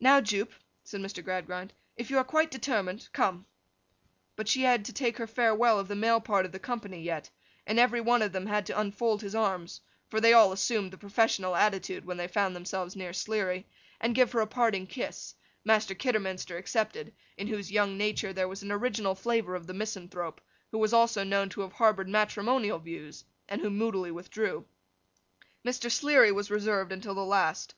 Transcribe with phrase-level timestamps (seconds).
[0.00, 1.22] 'Now, Jupe,' said Mr.
[1.22, 1.74] Gradgrind.
[1.94, 3.44] 'If you are quite determined, come!'
[4.34, 7.28] But she had to take her farewell of the male part of the company yet,
[7.66, 10.96] and every one of them had to unfold his arms (for they all assumed the
[10.96, 13.66] professional attitude when they found themselves near Sleary),
[14.00, 18.72] and give her a parting kiss—Master Kidderminster excepted, in whose young nature there was an
[18.72, 20.40] original flavour of the misanthrope,
[20.70, 24.64] who was also known to have harboured matrimonial views, and who moodily withdrew.
[25.62, 25.90] Mr.
[25.92, 27.74] Sleary was reserved until the last.